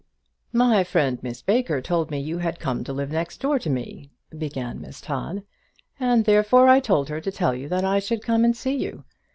"My 0.51 0.83
friend, 0.83 1.21
Miss 1.21 1.43
Baker, 1.43 1.79
told 1.79 2.09
me 2.09 2.17
you 2.19 2.39
had 2.39 2.59
come 2.59 2.83
to 2.85 2.91
live 2.91 3.11
next 3.11 3.39
door 3.39 3.59
to 3.59 3.69
me," 3.69 4.09
began 4.35 4.81
Miss 4.81 4.99
Todd, 4.99 5.43
"and 5.99 6.25
therefore 6.25 6.67
I 6.67 6.79
told 6.79 7.07
her 7.09 7.21
to 7.21 7.31
tell 7.31 7.53
you 7.53 7.69
that 7.69 7.85
I 7.85 7.99
should 7.99 8.23
come 8.23 8.43
and 8.43 8.57
see 8.57 8.73
you. 8.77 9.03